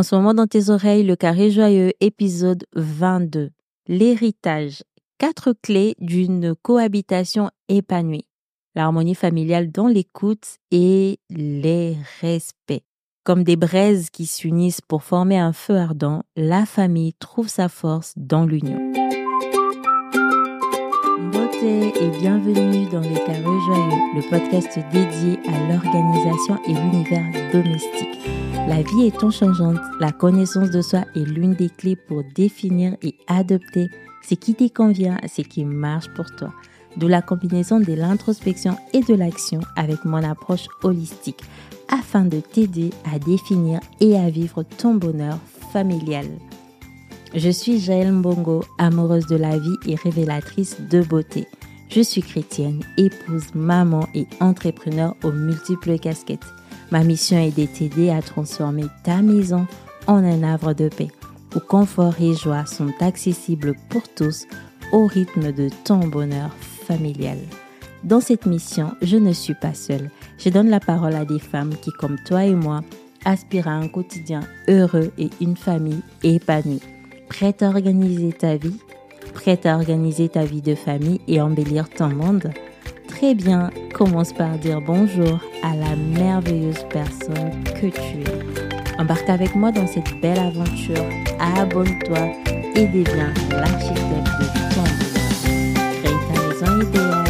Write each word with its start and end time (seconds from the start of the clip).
En 0.00 0.02
ce 0.02 0.14
moment 0.14 0.32
dans 0.32 0.46
tes 0.46 0.70
oreilles, 0.70 1.04
le 1.04 1.14
carré 1.14 1.50
joyeux, 1.50 1.92
épisode 2.00 2.64
22. 2.74 3.50
L'héritage. 3.86 4.82
Quatre 5.18 5.52
clés 5.52 5.94
d'une 5.98 6.54
cohabitation 6.54 7.50
épanouie. 7.68 8.24
L'harmonie 8.74 9.14
familiale 9.14 9.70
dans 9.70 9.88
l'écoute 9.88 10.56
et 10.70 11.18
les 11.28 11.98
respects. 12.22 12.82
Comme 13.24 13.44
des 13.44 13.56
braises 13.56 14.08
qui 14.08 14.24
s'unissent 14.24 14.80
pour 14.80 15.02
former 15.02 15.38
un 15.38 15.52
feu 15.52 15.76
ardent, 15.76 16.22
la 16.34 16.64
famille 16.64 17.12
trouve 17.18 17.48
sa 17.48 17.68
force 17.68 18.14
dans 18.16 18.46
l'union. 18.46 18.78
Beauté 21.30 21.92
et 22.00 22.08
bienvenue 22.20 22.88
dans 22.88 23.00
les 23.00 23.20
carrés 23.26 23.42
joyeux, 23.66 24.00
le 24.14 24.30
podcast 24.30 24.78
dédié 24.90 25.38
à 25.46 25.68
l'organisation 25.68 26.58
et 26.66 26.72
l'univers 26.72 27.52
domestique. 27.52 28.39
La 28.68 28.82
vie 28.82 29.06
étant 29.06 29.30
changeante, 29.30 29.80
la 29.98 30.12
connaissance 30.12 30.70
de 30.70 30.80
soi 30.80 31.04
est 31.14 31.24
l'une 31.24 31.54
des 31.54 31.70
clés 31.70 31.96
pour 31.96 32.22
définir 32.34 32.96
et 33.02 33.16
adopter 33.26 33.90
ce 34.26 34.34
qui 34.34 34.54
te 34.54 34.68
convient, 34.68 35.18
ce 35.26 35.42
qui 35.42 35.64
marche 35.64 36.08
pour 36.14 36.26
toi. 36.36 36.52
D'où 36.96 37.08
la 37.08 37.22
combinaison 37.22 37.80
de 37.80 37.92
l'introspection 37.92 38.76
et 38.92 39.00
de 39.00 39.14
l'action 39.14 39.60
avec 39.76 40.04
mon 40.04 40.22
approche 40.22 40.66
holistique 40.82 41.42
afin 41.88 42.22
de 42.22 42.40
t'aider 42.40 42.90
à 43.12 43.18
définir 43.18 43.80
et 44.00 44.16
à 44.16 44.30
vivre 44.30 44.62
ton 44.62 44.94
bonheur 44.94 45.38
familial. 45.72 46.26
Je 47.34 47.50
suis 47.50 47.78
Jaël 47.78 48.12
Mbongo, 48.12 48.64
amoureuse 48.78 49.26
de 49.26 49.36
la 49.36 49.56
vie 49.58 49.76
et 49.86 49.94
révélatrice 49.94 50.80
de 50.90 51.02
beauté. 51.02 51.46
Je 51.88 52.00
suis 52.00 52.22
chrétienne, 52.22 52.82
épouse, 52.96 53.54
maman 53.54 54.06
et 54.14 54.26
entrepreneur 54.40 55.14
aux 55.22 55.32
multiples 55.32 55.98
casquettes. 55.98 56.46
Ma 56.90 57.04
mission 57.04 57.38
est 57.38 57.56
de 57.56 57.66
t'aider 57.66 58.10
à 58.10 58.20
transformer 58.20 58.86
ta 59.04 59.22
maison 59.22 59.66
en 60.06 60.24
un 60.24 60.42
havre 60.42 60.74
de 60.74 60.88
paix, 60.88 61.08
où 61.54 61.60
confort 61.60 62.14
et 62.20 62.34
joie 62.34 62.66
sont 62.66 62.92
accessibles 63.00 63.74
pour 63.88 64.02
tous 64.08 64.46
au 64.92 65.06
rythme 65.06 65.52
de 65.52 65.68
ton 65.84 65.98
bonheur 65.98 66.50
familial. 66.86 67.38
Dans 68.02 68.20
cette 68.20 68.46
mission, 68.46 68.92
je 69.02 69.16
ne 69.16 69.32
suis 69.32 69.54
pas 69.54 69.74
seule. 69.74 70.10
Je 70.38 70.48
donne 70.48 70.70
la 70.70 70.80
parole 70.80 71.14
à 71.14 71.24
des 71.24 71.38
femmes 71.38 71.74
qui, 71.80 71.90
comme 71.90 72.16
toi 72.26 72.44
et 72.44 72.54
moi, 72.54 72.80
aspirent 73.24 73.68
à 73.68 73.72
un 73.72 73.88
quotidien 73.88 74.40
heureux 74.68 75.12
et 75.18 75.30
une 75.40 75.56
famille 75.56 76.00
épanouie. 76.22 76.80
Prête 77.28 77.62
à 77.62 77.68
organiser 77.68 78.32
ta 78.32 78.56
vie 78.56 78.78
Prête 79.34 79.66
à 79.66 79.76
organiser 79.76 80.28
ta 80.28 80.44
vie 80.44 80.62
de 80.62 80.74
famille 80.74 81.20
et 81.28 81.40
embellir 81.40 81.88
ton 81.88 82.08
monde? 82.08 82.50
Très 83.06 83.34
bien, 83.34 83.70
commence 83.94 84.32
par 84.32 84.58
dire 84.58 84.80
bonjour 84.80 85.38
à 85.62 85.74
la 85.74 85.96
merveilleuse 85.96 86.84
personne 86.90 87.62
que 87.80 87.86
tu 87.86 88.20
es. 88.20 89.00
Embarque 89.00 89.28
avec 89.28 89.54
moi 89.54 89.70
dans 89.72 89.86
cette 89.86 90.20
belle 90.20 90.38
aventure, 90.38 91.04
abonne-toi 91.38 92.32
et 92.74 92.86
deviens 92.86 93.32
l'architecte 93.50 94.30
de 94.40 94.46
ton 94.74 94.80
monde. 94.80 95.10
Crée 96.02 96.18
ta 96.28 96.36
maison 96.46 96.88
idéale, 96.88 97.29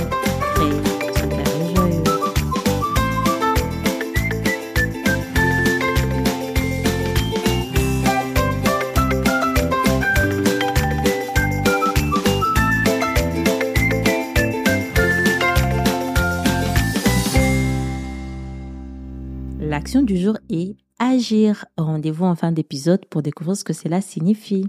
Du 19.92 20.16
jour 20.16 20.38
est 20.48 20.76
agir. 21.00 21.64
Rendez-vous 21.76 22.24
en 22.24 22.36
fin 22.36 22.52
d'épisode 22.52 23.04
pour 23.06 23.22
découvrir 23.22 23.56
ce 23.56 23.64
que 23.64 23.72
cela 23.72 24.00
signifie. 24.00 24.68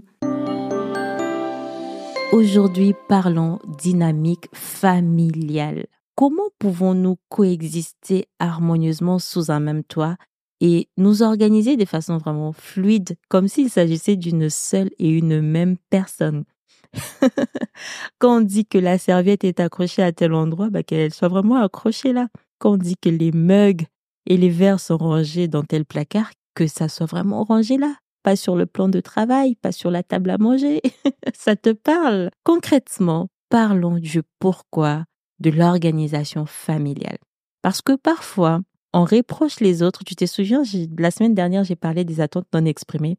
Aujourd'hui, 2.32 2.94
parlons 3.08 3.60
dynamique 3.78 4.48
familiale. 4.52 5.86
Comment 6.16 6.48
pouvons-nous 6.58 7.18
coexister 7.28 8.26
harmonieusement 8.40 9.20
sous 9.20 9.52
un 9.52 9.60
même 9.60 9.84
toit 9.84 10.16
et 10.60 10.88
nous 10.96 11.22
organiser 11.22 11.76
de 11.76 11.84
façon 11.84 12.18
vraiment 12.18 12.52
fluide, 12.52 13.16
comme 13.28 13.46
s'il 13.46 13.70
s'agissait 13.70 14.16
d'une 14.16 14.50
seule 14.50 14.90
et 14.98 15.08
une 15.08 15.40
même 15.40 15.76
personne? 15.88 16.42
Quand 18.18 18.38
on 18.38 18.40
dit 18.40 18.66
que 18.66 18.78
la 18.78 18.98
serviette 18.98 19.44
est 19.44 19.60
accrochée 19.60 20.02
à 20.02 20.10
tel 20.10 20.34
endroit, 20.34 20.68
bah, 20.68 20.82
qu'elle 20.82 21.14
soit 21.14 21.28
vraiment 21.28 21.62
accrochée 21.62 22.12
là. 22.12 22.26
Quand 22.58 22.72
on 22.72 22.76
dit 22.76 22.96
que 22.96 23.08
les 23.08 23.30
mugs 23.30 23.86
et 24.26 24.36
les 24.36 24.50
verres 24.50 24.80
sont 24.80 24.96
rangés 24.96 25.48
dans 25.48 25.62
tel 25.62 25.84
placard, 25.84 26.30
que 26.54 26.66
ça 26.66 26.88
soit 26.88 27.06
vraiment 27.06 27.44
rangé 27.44 27.76
là, 27.76 27.94
pas 28.22 28.36
sur 28.36 28.56
le 28.56 28.66
plan 28.66 28.88
de 28.88 29.00
travail, 29.00 29.56
pas 29.56 29.72
sur 29.72 29.90
la 29.90 30.02
table 30.02 30.30
à 30.30 30.38
manger. 30.38 30.80
ça 31.34 31.56
te 31.56 31.70
parle? 31.70 32.30
Concrètement, 32.44 33.28
parlons 33.48 33.98
du 33.98 34.22
pourquoi 34.38 35.04
de 35.40 35.50
l'organisation 35.50 36.46
familiale. 36.46 37.18
Parce 37.62 37.82
que 37.82 37.96
parfois, 37.96 38.60
on 38.92 39.04
reproche 39.04 39.60
les 39.60 39.82
autres. 39.82 40.04
Tu 40.04 40.14
te 40.14 40.26
souviens, 40.26 40.62
la 40.98 41.10
semaine 41.10 41.34
dernière, 41.34 41.64
j'ai 41.64 41.76
parlé 41.76 42.04
des 42.04 42.20
attentes 42.20 42.46
non 42.52 42.64
exprimées. 42.64 43.18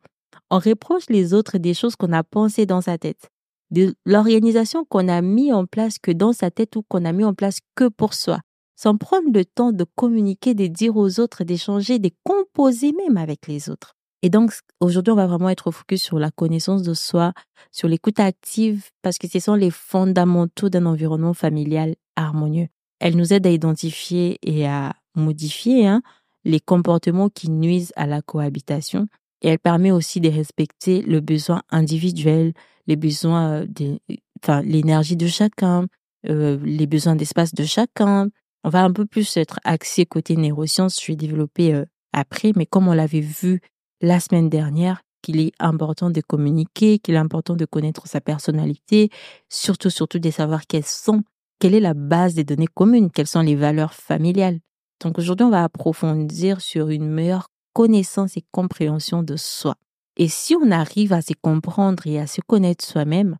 On 0.50 0.60
reproche 0.60 1.10
les 1.10 1.34
autres 1.34 1.58
des 1.58 1.74
choses 1.74 1.96
qu'on 1.96 2.14
a 2.14 2.24
pensées 2.24 2.66
dans 2.66 2.82
sa 2.82 2.98
tête, 2.98 3.30
de 3.72 3.96
l'organisation 4.06 4.86
qu'on 4.86 5.08
a 5.08 5.22
mis 5.22 5.52
en 5.52 5.66
place 5.66 6.00
que 6.00 6.12
dans 6.12 6.34
sa 6.34 6.52
tête 6.52 6.76
ou 6.76 6.84
qu'on 6.84 7.06
a 7.06 7.12
mis 7.12 7.24
en 7.24 7.34
place 7.34 7.60
que 7.76 7.88
pour 7.88 8.14
soi 8.14 8.40
sans 8.84 8.98
prendre 8.98 9.30
le 9.34 9.46
temps 9.46 9.72
de 9.72 9.86
communiquer, 9.96 10.56
de 10.56 10.68
dire 10.68 10.98
aux 10.98 11.22
autres, 11.22 11.46
d'échanger, 11.46 12.00
de 12.00 12.12
composer 12.24 12.92
même 12.92 13.16
avec 13.16 13.48
les 13.48 13.70
autres. 13.70 13.96
Et 14.22 14.30
donc, 14.30 14.52
aujourd'hui, 14.82 15.14
on 15.14 15.16
va 15.16 15.26
vraiment 15.26 15.48
être 15.48 15.72
focus 15.72 16.02
sur 16.02 16.20
la 16.20 16.32
connaissance 16.32 16.84
de 16.84 16.94
soi, 16.94 17.32
sur 17.72 17.88
l'écoute 17.88 18.20
active, 18.20 18.90
parce 19.02 19.18
que 19.18 19.30
ce 19.30 19.40
sont 19.40 19.56
les 19.56 19.72
fondamentaux 19.72 20.68
d'un 20.68 20.86
environnement 20.86 21.34
familial 21.34 21.96
harmonieux. 22.18 22.68
Elle 23.00 23.16
nous 23.16 23.32
aide 23.32 23.48
à 23.48 23.52
identifier 23.52 24.38
et 24.42 24.68
à 24.68 24.94
modifier 25.16 25.88
hein, 25.88 26.02
les 26.44 26.60
comportements 26.60 27.30
qui 27.30 27.50
nuisent 27.50 27.94
à 27.96 28.06
la 28.06 28.22
cohabitation. 28.22 29.08
Et 29.44 29.48
elle 29.48 29.60
permet 29.60 29.92
aussi 29.92 30.20
de 30.20 30.30
respecter 30.30 31.02
le 31.04 31.22
besoin 31.22 31.62
individuel, 31.70 32.52
les 32.88 32.98
besoins, 32.98 33.66
de, 33.66 33.98
enfin, 34.44 34.62
l'énergie 34.62 35.16
de 35.16 35.28
chacun, 35.28 35.88
euh, 36.28 36.58
les 36.66 36.88
besoins 36.88 37.16
d'espace 37.16 37.54
de 37.54 37.64
chacun, 37.64 38.28
on 38.64 38.70
va 38.70 38.84
un 38.84 38.92
peu 38.92 39.06
plus 39.06 39.38
être 39.38 39.60
axé 39.64 40.06
côté 40.06 40.36
neurosciences, 40.36 41.02
je 41.02 41.08
vais 41.08 41.16
développer 41.16 41.74
euh, 41.74 41.86
après, 42.14 42.52
mais 42.56 42.66
comme 42.66 42.88
on 42.88 42.94
l'avait 42.94 43.20
vu 43.20 43.62
la 44.02 44.20
semaine 44.20 44.50
dernière, 44.50 45.02
qu'il 45.22 45.40
est 45.40 45.54
important 45.60 46.10
de 46.10 46.22
communiquer, 46.22 47.00
qu'il 47.00 47.16
est 47.16 47.18
important 47.18 47.56
de 47.56 47.66
connaître 47.66 48.08
sa 48.08 48.22
personnalité, 48.22 49.10
surtout, 49.50 49.90
surtout 49.90 50.20
de 50.20 50.30
savoir 50.30 50.68
quelles 50.68 50.86
sont, 50.86 51.24
quelle 51.60 51.74
est 51.74 51.80
la 51.80 51.94
base 51.94 52.34
des 52.36 52.44
données 52.44 52.68
communes, 52.68 53.10
quelles 53.10 53.28
sont 53.28 53.42
les 53.42 53.56
valeurs 53.56 53.94
familiales. 53.94 54.60
Donc 55.02 55.18
aujourd'hui, 55.18 55.46
on 55.46 55.50
va 55.50 55.64
approfondir 55.64 56.62
sur 56.62 56.90
une 56.90 57.10
meilleure 57.10 57.48
connaissance 57.74 58.38
et 58.38 58.44
compréhension 58.52 59.24
de 59.24 59.36
soi. 59.38 59.76
Et 60.18 60.28
si 60.28 60.56
on 60.56 60.72
arrive 60.72 61.14
à 61.14 61.22
se 61.22 61.34
comprendre 61.42 62.06
et 62.06 62.20
à 62.20 62.28
se 62.28 62.42
connaître 62.46 62.86
soi-même, 62.86 63.38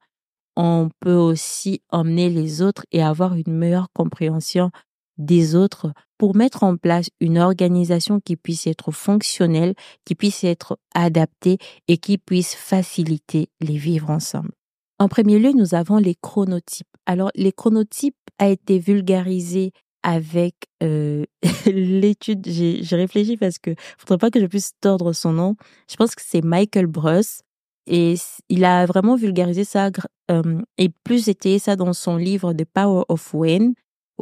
on 0.56 0.90
peut 1.00 1.16
aussi 1.16 1.82
emmener 1.90 2.30
les 2.30 2.62
autres 2.62 2.86
et 2.92 3.04
avoir 3.04 3.36
une 3.36 3.54
meilleure 3.54 3.90
compréhension 3.94 4.72
des 5.18 5.56
autres 5.56 5.94
pour 6.18 6.36
mettre 6.36 6.64
en 6.64 6.78
place 6.78 7.10
une 7.20 7.38
organisation 7.38 8.20
qui 8.20 8.36
puisse 8.36 8.68
être 8.68 8.92
fonctionnelle, 8.92 9.74
qui 10.06 10.16
puisse 10.16 10.44
être 10.44 10.78
adaptée 10.96 11.58
et 11.88 11.98
qui 11.98 12.18
puisse 12.18 12.56
faciliter 12.56 13.50
les 13.62 13.78
vivre 13.78 14.10
ensemble. 14.10 14.52
En 15.00 15.08
premier 15.08 15.40
lieu, 15.40 15.52
nous 15.52 15.76
avons 15.76 15.98
les 15.98 16.16
chronotypes. 16.16 16.88
Alors, 17.06 17.32
les 17.36 17.52
chronotypes 17.52 18.16
a 18.40 18.48
été 18.48 18.80
vulgarisé 18.80 19.72
avec 20.04 20.56
euh, 20.82 21.26
l'étude. 21.66 22.46
J'ai 22.48 22.96
réfléchi 22.96 23.38
parce 23.38 23.58
que 23.60 23.72
faudrait 23.98 24.18
pas 24.18 24.32
que 24.32 24.40
je 24.40 24.46
puisse 24.46 24.72
tordre 24.80 25.14
son 25.14 25.34
nom. 25.34 25.56
Je 25.90 25.96
pense 25.96 26.16
que 26.16 26.22
c'est 26.24 26.44
Michael 26.44 26.88
Bruss 26.88 27.42
et 27.88 28.16
il 28.50 28.64
a 28.64 28.86
vraiment 28.86 29.16
vulgarisé 29.16 29.64
ça 29.66 29.90
euh, 30.32 30.62
et 30.78 30.90
plus 31.04 31.28
étayé 31.28 31.60
ça 31.60 31.76
dans 31.76 31.94
son 31.94 32.18
livre 32.18 32.54
The 32.54 32.66
Power 32.66 33.04
of 33.10 33.34
When 33.34 33.74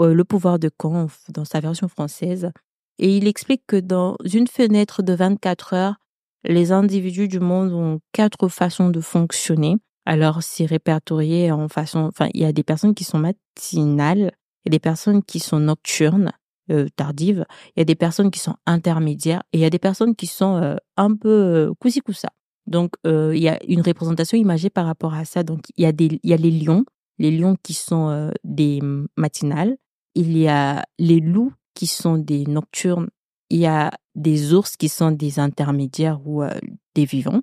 le 0.05 0.23
pouvoir 0.23 0.59
de 0.59 0.69
Caen 0.81 1.07
dans 1.29 1.45
sa 1.45 1.59
version 1.59 1.87
française. 1.87 2.51
Et 2.99 3.17
il 3.17 3.27
explique 3.27 3.63
que 3.67 3.77
dans 3.77 4.15
une 4.23 4.47
fenêtre 4.47 5.03
de 5.03 5.13
24 5.13 5.73
heures, 5.73 5.95
les 6.43 6.71
individus 6.71 7.27
du 7.27 7.39
monde 7.39 7.71
ont 7.73 7.99
quatre 8.11 8.47
façons 8.47 8.89
de 8.89 9.01
fonctionner. 9.01 9.77
Alors, 10.05 10.41
c'est 10.41 10.65
répertorié 10.65 11.51
en 11.51 11.67
façon, 11.67 11.99
enfin, 11.99 12.29
il 12.33 12.41
y 12.41 12.45
a 12.45 12.51
des 12.51 12.63
personnes 12.63 12.95
qui 12.95 13.03
sont 13.03 13.19
matinales, 13.19 14.31
il 14.65 14.67
y 14.67 14.69
a 14.69 14.71
des 14.71 14.79
personnes 14.79 15.23
qui 15.23 15.39
sont 15.39 15.59
nocturnes, 15.59 16.31
euh, 16.71 16.87
tardives, 16.95 17.45
il 17.75 17.79
y 17.79 17.81
a 17.81 17.85
des 17.85 17.95
personnes 17.95 18.31
qui 18.31 18.39
sont 18.39 18.55
intermédiaires 18.65 19.43
et 19.53 19.59
il 19.59 19.61
y 19.61 19.65
a 19.65 19.69
des 19.69 19.79
personnes 19.79 20.15
qui 20.15 20.27
sont 20.27 20.55
euh, 20.55 20.75
un 20.97 21.15
peu 21.15 21.29
euh, 21.29 21.73
coussi. 21.79 22.01
Donc, 22.67 22.93
euh, 23.05 23.35
il 23.35 23.41
y 23.41 23.49
a 23.49 23.59
une 23.67 23.81
représentation 23.81 24.37
imagée 24.37 24.69
par 24.69 24.85
rapport 24.85 25.13
à 25.13 25.25
ça. 25.25 25.43
Donc, 25.43 25.65
il 25.77 25.83
y 25.83 25.85
a 25.85 25.91
des, 25.91 26.19
il 26.23 26.29
y 26.29 26.33
a 26.33 26.37
les 26.37 26.51
lions, 26.51 26.85
les 27.17 27.31
lions 27.31 27.55
qui 27.61 27.73
sont 27.73 28.09
euh, 28.09 28.31
des 28.43 28.79
matinales, 29.17 29.77
il 30.15 30.37
y 30.37 30.47
a 30.47 30.85
les 30.99 31.19
loups 31.19 31.53
qui 31.73 31.87
sont 31.87 32.17
des 32.17 32.45
nocturnes, 32.45 33.09
il 33.49 33.59
y 33.59 33.65
a 33.65 33.91
des 34.15 34.53
ours 34.53 34.77
qui 34.77 34.89
sont 34.89 35.11
des 35.11 35.39
intermédiaires 35.39 36.25
ou 36.25 36.43
des 36.95 37.05
vivants 37.05 37.41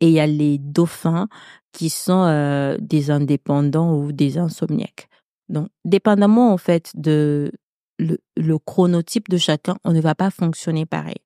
et 0.00 0.08
il 0.08 0.12
y 0.12 0.20
a 0.20 0.26
les 0.26 0.58
dauphins 0.58 1.28
qui 1.72 1.90
sont 1.90 2.76
des 2.80 3.10
indépendants 3.10 3.94
ou 3.94 4.12
des 4.12 4.38
insomniaques. 4.38 5.08
Donc, 5.48 5.68
dépendamment 5.84 6.52
en 6.52 6.56
fait 6.56 6.92
de 6.94 7.52
le, 7.98 8.18
le 8.36 8.58
chronotype 8.58 9.28
de 9.28 9.36
chacun, 9.36 9.76
on 9.84 9.92
ne 9.92 10.00
va 10.00 10.14
pas 10.14 10.30
fonctionner 10.30 10.86
pareil. 10.86 11.18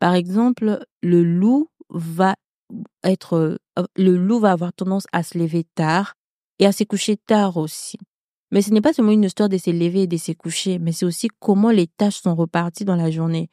Par 0.00 0.14
exemple, 0.14 0.84
le 1.02 1.22
loup 1.22 1.68
va 1.90 2.36
être, 3.02 3.58
le 3.96 4.16
loup 4.16 4.38
va 4.38 4.52
avoir 4.52 4.72
tendance 4.72 5.06
à 5.12 5.22
se 5.22 5.36
lever 5.36 5.64
tard 5.74 6.14
et 6.58 6.66
à 6.66 6.72
se 6.72 6.84
coucher 6.84 7.16
tard 7.16 7.56
aussi. 7.56 7.98
Mais 8.50 8.62
ce 8.62 8.70
n'est 8.70 8.80
pas 8.80 8.92
seulement 8.92 9.12
une 9.12 9.24
histoire 9.24 9.48
de 9.48 9.58
se 9.58 9.70
lever 9.70 10.02
et 10.02 10.06
de 10.06 10.16
se 10.16 10.32
coucher, 10.32 10.78
mais 10.78 10.92
c'est 10.92 11.06
aussi 11.06 11.28
comment 11.38 11.70
les 11.70 11.86
tâches 11.86 12.20
sont 12.22 12.34
reparties 12.34 12.84
dans 12.84 12.96
la 12.96 13.10
journée. 13.10 13.48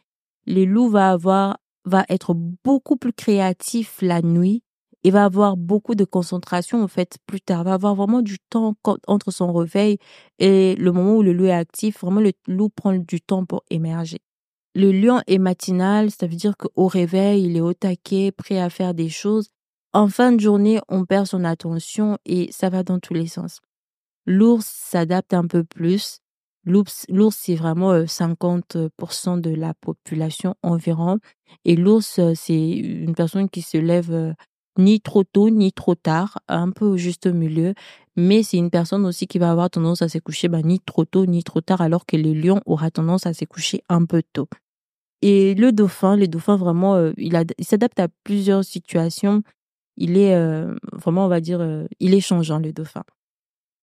Le 0.45 0.65
loup 0.65 0.89
va 0.89 1.11
avoir, 1.11 1.57
va 1.85 2.05
être 2.09 2.33
beaucoup 2.63 2.97
plus 2.97 3.13
créatif 3.13 3.99
la 4.01 4.21
nuit 4.21 4.63
il 5.07 5.13
va 5.13 5.23
avoir 5.23 5.55
beaucoup 5.55 5.95
de 5.95 6.03
concentration 6.03 6.83
en 6.83 6.87
fait 6.89 7.17
plus 7.27 7.39
tard, 7.39 7.63
va 7.63 7.73
avoir 7.73 7.95
vraiment 7.95 8.21
du 8.21 8.39
temps 8.49 8.75
entre 9.07 9.31
son 9.31 9.53
réveil 9.53 9.99
et 10.37 10.75
le 10.75 10.91
moment 10.91 11.15
où 11.15 11.21
le 11.23 11.31
loup 11.31 11.45
est 11.45 11.51
actif, 11.51 12.01
vraiment 12.01 12.19
le 12.19 12.33
loup 12.47 12.67
prend 12.67 12.93
du 12.93 13.21
temps 13.21 13.45
pour 13.45 13.63
émerger. 13.69 14.19
Le 14.75 14.91
lion 14.91 15.21
est 15.27 15.37
matinal, 15.37 16.11
ça 16.11 16.27
veut 16.27 16.35
dire 16.35 16.57
qu'au 16.57 16.87
réveil, 16.87 17.45
il 17.45 17.55
est 17.55 17.61
au 17.61 17.73
taquet, 17.73 18.31
prêt 18.31 18.59
à 18.59 18.69
faire 18.69 18.93
des 18.93 19.07
choses. 19.07 19.47
En 19.93 20.09
fin 20.09 20.33
de 20.33 20.41
journée, 20.41 20.79
on 20.89 21.05
perd 21.05 21.25
son 21.25 21.45
attention 21.45 22.17
et 22.25 22.51
ça 22.51 22.69
va 22.69 22.83
dans 22.83 22.99
tous 22.99 23.13
les 23.13 23.27
sens. 23.27 23.61
L'ours 24.27 24.65
s'adapte 24.65 25.33
un 25.33 25.47
peu 25.47 25.63
plus. 25.63 26.19
L'ours, 26.65 27.07
c'est 27.31 27.55
vraiment 27.55 28.05
50% 28.05 29.39
de 29.39 29.51
la 29.51 29.73
population 29.73 30.55
environ. 30.63 31.19
Et 31.63 31.77
l'ours, 31.77 32.19
c'est 32.35 32.69
une 32.69 33.15
personne 33.15 33.49
qui 33.49 33.61
se 33.61 33.77
lève 33.77 34.35
ni 34.77 34.99
trop 34.99 35.23
tôt 35.23 35.49
ni 35.49 35.71
trop 35.71 35.95
tard, 35.95 36.39
un 36.49 36.71
peu 36.71 36.85
au 36.85 36.97
juste 36.97 37.25
milieu. 37.25 37.73
Mais 38.17 38.43
c'est 38.43 38.57
une 38.57 38.69
personne 38.69 39.05
aussi 39.05 39.27
qui 39.27 39.39
va 39.39 39.49
avoir 39.49 39.69
tendance 39.69 40.01
à 40.01 40.09
se 40.09 40.17
coucher 40.17 40.49
bah, 40.49 40.61
ni 40.61 40.81
trop 40.81 41.05
tôt 41.05 41.25
ni 41.25 41.41
trop 41.41 41.61
tard, 41.61 41.79
alors 41.79 42.05
que 42.05 42.17
le 42.17 42.33
lion 42.33 42.61
aura 42.65 42.91
tendance 42.91 43.25
à 43.25 43.33
se 43.33 43.45
coucher 43.45 43.81
un 43.87 44.03
peu 44.03 44.21
tôt. 44.33 44.49
Et 45.21 45.55
le 45.55 45.71
dauphin, 45.71 46.17
le 46.17 46.27
dauphin 46.27 46.57
vraiment, 46.57 47.11
il, 47.15 47.33
s'adapte 47.61 47.99
à 48.01 48.09
plusieurs 48.25 48.65
situations. 48.65 49.41
Il 49.95 50.17
est 50.17 50.35
vraiment, 50.91 51.25
on 51.25 51.29
va 51.29 51.39
dire, 51.39 51.65
il 52.01 52.13
est 52.13 52.19
changeant 52.19 52.59
le 52.59 52.73
dauphin. 52.73 53.03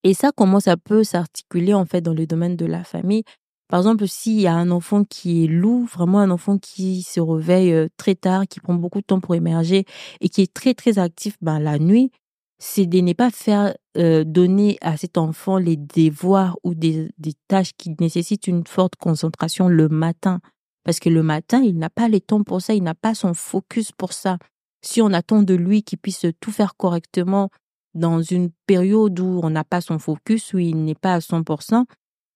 Et 0.05 0.13
ça, 0.13 0.31
comment 0.37 0.61
ça 0.61 0.77
peut 0.77 1.03
s'articuler 1.03 1.73
en 1.75 1.87
fait 1.87 2.03
dans 2.03 2.13
le 2.13 2.27
domaine 2.27 2.57
de 2.57 2.67
la 2.67 2.85
famille? 2.85 3.25
Par 3.69 3.81
exemple, 3.81 4.07
s'il 4.07 4.41
y 4.41 4.47
a 4.47 4.55
un 4.55 4.71
enfant 4.71 5.05
qui 5.05 5.45
est 5.45 5.47
loup, 5.47 5.87
vraiment 5.87 6.21
un 6.21 6.31
enfant 6.31 6.59
qui 6.59 7.03
se 7.03 7.19
réveille 7.19 7.73
euh, 7.73 7.89
très 7.97 8.15
tard, 8.15 8.45
qui 8.47 8.61
prend 8.61 8.75
beaucoup 8.75 9.01
de 9.01 9.07
temps 9.07 9.21
pour 9.21 9.35
émerger 9.35 9.87
et 10.21 10.29
qui 10.29 10.43
est 10.43 10.53
très 10.53 10.75
très 10.75 10.99
actif 10.99 11.37
ben, 11.41 11.59
la 11.59 11.79
nuit, 11.79 12.13
c'est 12.59 12.87
de 12.87 13.01
ne 13.01 13.15
pas 13.15 13.31
faire 13.31 13.75
euh, 13.97 14.25
donner 14.25 14.77
à 14.83 14.99
cet 14.99 15.17
enfant 15.17 15.57
les 15.57 15.77
devoirs 15.77 16.59
ou 16.63 16.75
des, 16.75 17.11
des 17.17 17.33
tâches 17.49 17.73
qui 17.77 17.97
nécessitent 17.99 18.47
une 18.47 18.67
forte 18.67 18.97
concentration 18.97 19.69
le 19.69 19.89
matin. 19.89 20.41
Parce 20.85 21.01
que 21.01 21.09
le 21.09 21.23
matin, 21.23 21.63
il 21.63 21.79
n'a 21.79 21.89
pas 21.89 22.09
les 22.09 22.21
temps 22.21 22.43
pour 22.43 22.61
ça, 22.61 22.75
il 22.75 22.83
n'a 22.83 22.95
pas 22.95 23.15
son 23.15 23.33
focus 23.33 23.91
pour 23.93 24.13
ça. 24.13 24.39
Si 24.83 25.01
on 25.01 25.15
attend 25.15 25.43
de 25.43 25.55
lui 25.55 25.83
qu'il 25.83 25.99
puisse 25.99 26.27
tout 26.41 26.53
faire 26.53 26.77
correctement 26.77 27.49
dans 27.95 28.23
une 28.23 28.51
période 28.67 29.19
où 29.21 29.41
on 29.43 29.51
n'a 29.51 29.65
pas 29.65 29.81
son 29.81 29.99
focus, 29.99 30.53
où 30.53 30.59
il 30.59 30.85
n'est 30.85 30.95
pas 30.95 31.15
à 31.15 31.19
100%, 31.21 31.85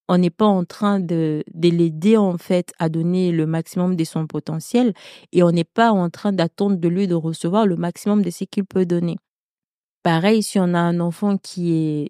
on 0.09 0.19
n'est 0.19 0.31
pas 0.31 0.47
en 0.47 0.65
train 0.65 1.01
de, 1.01 1.45
de 1.53 1.69
l'aider 1.69 2.17
en 2.17 2.39
fait 2.39 2.73
à 2.79 2.89
donner 2.89 3.31
le 3.31 3.47
maximum 3.47 3.95
de 3.95 4.05
son 4.05 4.27
potentiel 4.27 4.95
et 5.33 5.43
on 5.43 5.51
n'est 5.51 5.65
pas 5.65 5.93
en 5.93 6.09
train 6.09 6.33
d'attendre 6.33 6.77
de 6.77 6.89
lui 6.89 7.07
de 7.07 7.15
recevoir 7.15 7.67
le 7.67 7.77
maximum 7.77 8.23
de 8.23 8.31
ce 8.31 8.45
qu'il 8.45 8.65
peut 8.65 8.87
donner. 8.87 9.17
Pareil, 10.03 10.43
si 10.43 10.59
on 10.59 10.73
a 10.75 10.79
un 10.79 11.01
enfant 11.01 11.37
qui 11.37 11.75
est 11.75 12.09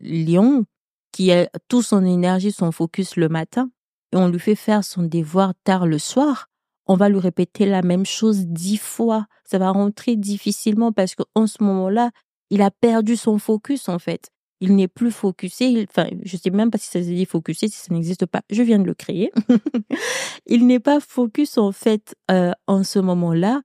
lion, 0.00 0.64
qui 1.12 1.32
a 1.32 1.48
toute 1.68 1.84
son 1.84 2.04
énergie, 2.04 2.52
son 2.52 2.70
focus 2.70 3.16
le 3.16 3.28
matin, 3.28 3.70
et 4.12 4.16
on 4.16 4.28
lui 4.28 4.38
fait 4.38 4.54
faire 4.54 4.84
son 4.84 5.02
devoir 5.02 5.54
tard 5.64 5.86
le 5.86 5.98
soir, 5.98 6.46
on 6.86 6.94
va 6.94 7.08
lui 7.08 7.18
répéter 7.18 7.66
la 7.66 7.82
même 7.82 8.06
chose 8.06 8.46
dix 8.46 8.76
fois. 8.76 9.26
Ça 9.44 9.58
va 9.58 9.70
rentrer 9.70 10.16
difficilement 10.16 10.92
parce 10.92 11.14
qu'en 11.14 11.46
ce 11.46 11.62
moment-là, 11.62 12.10
il 12.50 12.62
a 12.62 12.70
perdu 12.70 13.16
son 13.16 13.38
focus 13.38 13.88
en 13.88 13.98
fait 13.98 14.30
il 14.60 14.76
n'est 14.76 14.88
plus 14.88 15.10
focusé. 15.10 15.86
enfin, 15.88 16.08
je 16.22 16.36
sais 16.36 16.50
même 16.50 16.70
pas 16.70 16.78
si 16.78 16.88
ça 16.88 17.02
se 17.02 17.08
dit 17.08 17.24
focusé, 17.24 17.68
si 17.68 17.78
ça 17.78 17.92
n'existe 17.92 18.26
pas. 18.26 18.42
Je 18.50 18.62
viens 18.62 18.78
de 18.78 18.84
le 18.84 18.94
créer. 18.94 19.32
il 20.46 20.66
n'est 20.66 20.80
pas 20.80 21.00
focus 21.00 21.58
en 21.58 21.72
fait 21.72 22.14
euh, 22.30 22.52
en 22.66 22.84
ce 22.84 22.98
moment-là, 22.98 23.62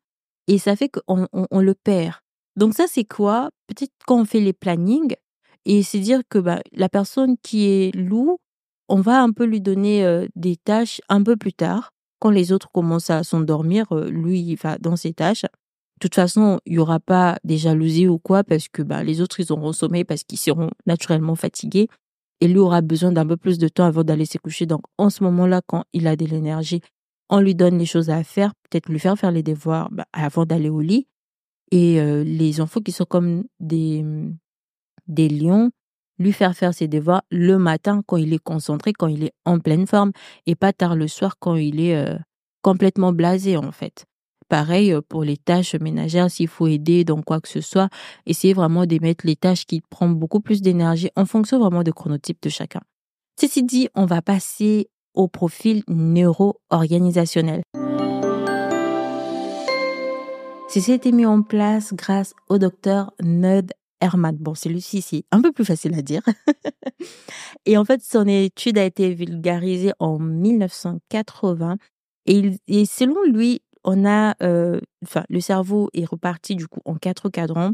et 0.47 0.57
ça 0.57 0.75
fait 0.75 0.89
qu'on 0.89 1.27
on, 1.33 1.59
le 1.59 1.73
perd. 1.75 2.15
Donc 2.55 2.73
ça, 2.73 2.85
c'est 2.87 3.03
quoi? 3.03 3.49
Peut-être 3.67 3.91
quand 4.07 4.21
on 4.21 4.25
fait 4.25 4.39
les 4.39 4.53
plannings, 4.53 5.15
et 5.65 5.83
c'est 5.83 5.99
dire 5.99 6.21
que 6.29 6.39
bah, 6.39 6.61
la 6.71 6.89
personne 6.89 7.35
qui 7.43 7.65
est 7.65 7.95
loup, 7.95 8.37
on 8.87 9.01
va 9.01 9.21
un 9.21 9.31
peu 9.31 9.45
lui 9.45 9.61
donner 9.61 10.05
euh, 10.05 10.27
des 10.35 10.55
tâches 10.55 11.01
un 11.09 11.23
peu 11.23 11.35
plus 11.35 11.53
tard. 11.53 11.91
Quand 12.19 12.29
les 12.29 12.53
autres 12.53 12.71
commencent 12.71 13.09
à 13.09 13.23
s'endormir, 13.23 13.91
euh, 13.91 14.09
lui, 14.09 14.39
il 14.39 14.55
va 14.55 14.77
dans 14.77 14.95
ses 14.95 15.13
tâches. 15.13 15.45
De 15.95 16.07
toute 16.07 16.15
façon, 16.15 16.59
il 16.65 16.73
y 16.73 16.79
aura 16.79 16.99
pas 16.99 17.37
des 17.43 17.57
jalousies 17.57 18.07
ou 18.07 18.19
quoi 18.19 18.43
parce 18.43 18.67
que 18.67 18.81
bah, 18.81 19.03
les 19.03 19.21
autres, 19.21 19.39
ils 19.39 19.51
auront 19.51 19.71
sommeil 19.71 20.03
parce 20.03 20.23
qu'ils 20.23 20.39
seront 20.39 20.69
naturellement 20.85 21.35
fatigués. 21.35 21.87
Et 22.41 22.49
lui 22.49 22.57
aura 22.57 22.81
besoin 22.81 23.13
d'un 23.13 23.25
peu 23.25 23.37
plus 23.37 23.57
de 23.57 23.69
temps 23.69 23.85
avant 23.85 24.03
d'aller 24.03 24.25
se 24.25 24.37
coucher. 24.37 24.65
Donc, 24.65 24.81
en 24.97 25.09
ce 25.09 25.23
moment-là, 25.23 25.61
quand 25.65 25.85
il 25.93 26.05
a 26.07 26.17
de 26.17 26.25
l'énergie, 26.25 26.81
on 27.29 27.39
lui 27.39 27.55
donne 27.55 27.77
les 27.77 27.85
choses 27.85 28.09
à 28.09 28.23
faire, 28.23 28.53
peut-être 28.69 28.89
lui 28.89 28.99
faire 28.99 29.17
faire 29.17 29.31
les 29.31 29.41
devoirs 29.41 29.89
bah, 29.91 30.05
avant 30.11 30.45
d'aller 30.45 30.69
au 30.69 30.81
lit. 30.81 31.07
Et 31.71 31.99
euh, 32.01 32.23
les 32.23 32.59
enfants 32.59 32.81
qui 32.81 32.91
sont 32.91 33.05
comme 33.05 33.45
des, 33.59 34.05
des 35.07 35.29
lions, 35.29 35.71
lui 36.19 36.31
faire 36.31 36.55
faire 36.55 36.73
ses 36.73 36.87
devoirs 36.87 37.23
le 37.31 37.57
matin 37.57 38.01
quand 38.05 38.17
il 38.17 38.33
est 38.33 38.43
concentré, 38.43 38.93
quand 38.93 39.07
il 39.07 39.23
est 39.23 39.33
en 39.45 39.59
pleine 39.59 39.87
forme, 39.87 40.11
et 40.45 40.55
pas 40.55 40.73
tard 40.73 40.95
le 40.95 41.07
soir 41.07 41.37
quand 41.39 41.55
il 41.55 41.79
est 41.79 41.95
euh, 41.95 42.17
complètement 42.61 43.11
blasé 43.11 43.57
en 43.57 43.71
fait. 43.71 44.05
Pareil 44.47 44.93
euh, 44.93 45.01
pour 45.01 45.23
les 45.23 45.37
tâches 45.37 45.75
ménagères, 45.75 46.29
s'il 46.29 46.47
faut 46.47 46.67
aider 46.67 47.03
dans 47.03 47.21
quoi 47.21 47.41
que 47.41 47.47
ce 47.47 47.61
soit, 47.61 47.89
essayez 48.25 48.53
vraiment 48.53 48.85
d'émettre 48.85 49.25
les 49.25 49.35
tâches 49.35 49.65
qui 49.65 49.81
prennent 49.81 50.15
beaucoup 50.15 50.39
plus 50.39 50.61
d'énergie 50.61 51.09
en 51.15 51.25
fonction 51.25 51.59
vraiment 51.59 51.83
du 51.83 51.93
chronotype 51.93 52.41
de 52.41 52.49
chacun. 52.49 52.81
Ceci 53.39 53.63
dit, 53.63 53.89
on 53.95 54.05
va 54.05 54.21
passer 54.21 54.89
au 55.13 55.27
profil 55.27 55.83
neuro-organisationnel. 55.87 57.63
Ceci 60.69 60.91
a 60.91 60.95
été 60.95 61.11
mis 61.11 61.25
en 61.25 61.41
place 61.41 61.93
grâce 61.93 62.33
au 62.49 62.57
docteur 62.57 63.13
Nud 63.23 63.71
Herman. 64.01 64.35
Bon, 64.35 64.55
celui-ci, 64.55 65.01
c'est 65.01 65.23
un 65.31 65.41
peu 65.41 65.51
plus 65.51 65.65
facile 65.65 65.95
à 65.95 66.01
dire. 66.01 66.21
et 67.65 67.77
en 67.77 67.85
fait, 67.85 68.03
son 68.03 68.27
étude 68.27 68.77
a 68.77 68.83
été 68.83 69.13
vulgarisée 69.13 69.93
en 69.99 70.19
1980 70.19 71.77
et, 72.25 72.51
et 72.67 72.85
selon 72.85 73.23
lui, 73.23 73.61
on 73.85 74.05
a, 74.05 74.35
euh, 74.43 74.81
enfin, 75.03 75.23
le 75.29 75.39
cerveau 75.39 75.89
est 75.93 76.05
reparti 76.05 76.55
du 76.55 76.67
coup 76.67 76.81
en 76.85 76.95
quatre 76.95 77.29
cadrans. 77.29 77.73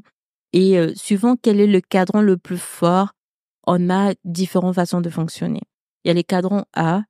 Et 0.54 0.78
euh, 0.78 0.92
suivant 0.96 1.38
quel 1.42 1.62
est 1.62 1.68
le 1.68 1.80
cadran 1.80 2.22
le 2.22 2.38
plus 2.38 2.58
fort, 2.58 3.14
on 3.66 3.90
a 3.90 4.14
différentes 4.26 4.76
façons 4.76 5.02
de 5.02 5.10
fonctionner. 5.10 5.62
Il 6.04 6.10
y 6.10 6.12
a 6.12 6.14
les 6.14 6.26
cadrans 6.26 6.66
A, 6.74 7.04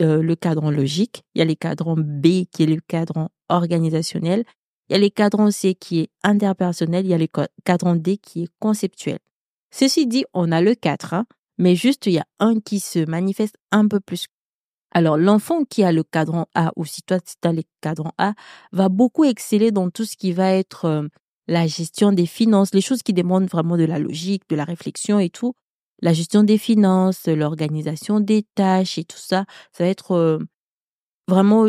euh, 0.00 0.22
le 0.22 0.34
cadran 0.34 0.70
logique. 0.70 1.22
Il 1.34 1.40
y 1.40 1.42
a 1.42 1.44
les 1.44 1.56
cadrans 1.56 1.96
B, 1.98 2.46
qui 2.50 2.62
est 2.62 2.66
le 2.66 2.80
cadran 2.80 3.28
organisationnel. 3.50 4.44
Il 4.88 4.94
y 4.94 4.96
a 4.96 4.98
les 4.98 5.10
cadrans 5.10 5.50
C, 5.50 5.74
qui 5.74 6.00
est 6.00 6.10
interpersonnel. 6.22 7.04
Il 7.04 7.10
y 7.10 7.14
a 7.14 7.18
les 7.18 7.30
cadrans 7.64 7.96
D, 7.96 8.16
qui 8.16 8.44
est 8.44 8.48
conceptuel. 8.58 9.18
Ceci 9.70 10.06
dit, 10.06 10.24
on 10.32 10.50
a 10.50 10.62
le 10.62 10.74
4, 10.74 11.12
hein, 11.12 11.26
mais 11.58 11.76
juste 11.76 12.06
il 12.06 12.12
y 12.12 12.18
a 12.18 12.26
un 12.38 12.58
qui 12.60 12.80
se 12.80 13.00
manifeste 13.00 13.58
un 13.70 13.86
peu 13.86 14.00
plus 14.00 14.26
alors, 14.92 15.18
l'enfant 15.18 15.64
qui 15.64 15.84
a 15.84 15.92
le 15.92 16.02
cadran 16.02 16.46
A, 16.54 16.72
ou 16.76 16.84
si 16.84 17.02
toi, 17.02 17.20
tu 17.20 17.34
as 17.46 17.52
le 17.52 17.62
cadran 17.80 18.12
A, 18.18 18.34
va 18.72 18.88
beaucoup 18.88 19.24
exceller 19.24 19.70
dans 19.70 19.90
tout 19.90 20.04
ce 20.04 20.16
qui 20.16 20.32
va 20.32 20.52
être 20.52 20.86
euh, 20.86 21.08
la 21.46 21.66
gestion 21.66 22.12
des 22.12 22.26
finances, 22.26 22.74
les 22.74 22.80
choses 22.80 23.02
qui 23.02 23.12
demandent 23.12 23.48
vraiment 23.50 23.76
de 23.76 23.84
la 23.84 23.98
logique, 23.98 24.44
de 24.48 24.56
la 24.56 24.64
réflexion 24.64 25.18
et 25.18 25.30
tout. 25.30 25.54
La 26.00 26.12
gestion 26.12 26.42
des 26.42 26.58
finances, 26.58 27.26
l'organisation 27.26 28.20
des 28.20 28.44
tâches 28.54 28.98
et 28.98 29.04
tout 29.04 29.18
ça, 29.18 29.44
ça 29.72 29.84
va 29.84 29.90
être 29.90 30.12
euh, 30.12 30.38
vraiment 31.28 31.66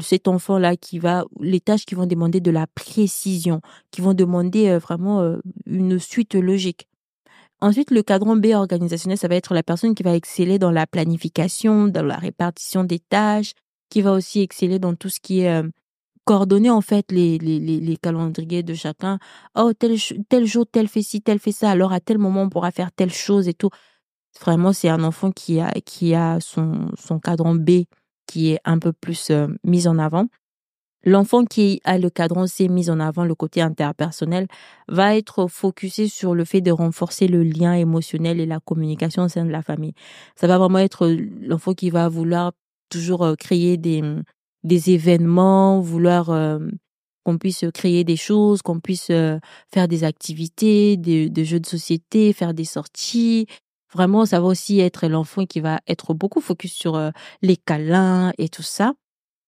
cet 0.00 0.28
enfant-là 0.28 0.76
qui 0.76 0.98
va, 0.98 1.24
les 1.40 1.60
tâches 1.60 1.86
qui 1.86 1.94
vont 1.94 2.06
demander 2.06 2.40
de 2.40 2.50
la 2.50 2.66
précision, 2.66 3.62
qui 3.90 4.02
vont 4.02 4.14
demander 4.14 4.68
euh, 4.68 4.78
vraiment 4.78 5.36
une 5.66 5.98
suite 5.98 6.34
logique. 6.34 6.89
Ensuite, 7.60 7.90
le 7.90 8.02
cadran 8.02 8.36
B 8.36 8.46
organisationnel, 8.54 9.18
ça 9.18 9.28
va 9.28 9.34
être 9.34 9.54
la 9.54 9.62
personne 9.62 9.94
qui 9.94 10.02
va 10.02 10.14
exceller 10.14 10.58
dans 10.58 10.70
la 10.70 10.86
planification, 10.86 11.88
dans 11.88 12.04
la 12.04 12.16
répartition 12.16 12.84
des 12.84 12.98
tâches, 12.98 13.52
qui 13.90 14.02
va 14.02 14.12
aussi 14.12 14.40
exceller 14.40 14.78
dans 14.78 14.94
tout 14.94 15.10
ce 15.10 15.20
qui 15.20 15.40
est 15.40 15.50
euh, 15.50 15.68
coordonner 16.24 16.70
en 16.70 16.80
fait 16.80 17.10
les, 17.12 17.98
calendriers 18.02 18.62
de 18.62 18.74
chacun. 18.74 19.18
Oh, 19.56 19.72
tel, 19.78 19.96
tel 20.28 20.46
jour, 20.46 20.66
tel 20.70 20.88
fait 20.88 21.02
ci, 21.02 21.20
tel 21.20 21.38
fait 21.38 21.52
ça. 21.52 21.70
Alors, 21.70 21.92
à 21.92 22.00
tel 22.00 22.18
moment, 22.18 22.42
on 22.42 22.48
pourra 22.48 22.70
faire 22.70 22.92
telle 22.92 23.12
chose 23.12 23.48
et 23.48 23.54
tout. 23.54 23.70
Vraiment, 24.40 24.72
c'est 24.72 24.88
un 24.88 25.04
enfant 25.04 25.32
qui 25.32 25.60
a, 25.60 25.72
qui 25.84 26.14
a 26.14 26.40
son, 26.40 26.90
son 26.96 27.18
cadran 27.18 27.54
B 27.54 27.84
qui 28.30 28.52
est 28.52 28.60
un 28.64 28.78
peu 28.78 28.92
plus 28.92 29.30
euh, 29.30 29.48
mis 29.64 29.88
en 29.88 29.98
avant. 29.98 30.26
L'enfant 31.04 31.44
qui 31.46 31.80
a 31.84 31.98
le 31.98 32.10
cadran 32.10 32.46
C 32.46 32.68
mis 32.68 32.90
en 32.90 33.00
avant, 33.00 33.24
le 33.24 33.34
côté 33.34 33.62
interpersonnel, 33.62 34.46
va 34.88 35.16
être 35.16 35.46
focusé 35.46 36.08
sur 36.08 36.34
le 36.34 36.44
fait 36.44 36.60
de 36.60 36.70
renforcer 36.70 37.26
le 37.26 37.42
lien 37.42 37.72
émotionnel 37.72 38.38
et 38.38 38.46
la 38.46 38.60
communication 38.60 39.22
au 39.24 39.28
sein 39.28 39.46
de 39.46 39.50
la 39.50 39.62
famille. 39.62 39.94
Ça 40.36 40.46
va 40.46 40.58
vraiment 40.58 40.78
être 40.78 41.08
l'enfant 41.40 41.72
qui 41.72 41.88
va 41.90 42.08
vouloir 42.08 42.52
toujours 42.90 43.24
euh, 43.24 43.34
créer 43.34 43.78
des, 43.78 44.02
des 44.62 44.90
événements, 44.90 45.80
vouloir 45.80 46.28
euh, 46.30 46.58
qu'on 47.24 47.38
puisse 47.38 47.64
créer 47.72 48.04
des 48.04 48.16
choses, 48.16 48.60
qu'on 48.60 48.80
puisse 48.80 49.08
euh, 49.10 49.38
faire 49.72 49.88
des 49.88 50.04
activités, 50.04 50.98
des, 50.98 51.30
des, 51.30 51.44
jeux 51.46 51.60
de 51.60 51.66
société, 51.66 52.34
faire 52.34 52.52
des 52.52 52.64
sorties. 52.64 53.46
Vraiment, 53.92 54.26
ça 54.26 54.38
va 54.40 54.46
aussi 54.46 54.80
être 54.80 55.08
l'enfant 55.08 55.46
qui 55.46 55.60
va 55.60 55.80
être 55.88 56.14
beaucoup 56.14 56.40
focus 56.40 56.72
sur 56.72 57.10
les 57.42 57.56
câlins 57.56 58.32
et 58.38 58.48
tout 58.48 58.62
ça. 58.62 58.92